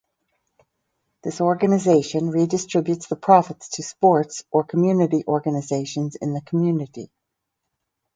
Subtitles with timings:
[1.21, 7.11] This organization redistributes the profits to sports or community organizations in the community.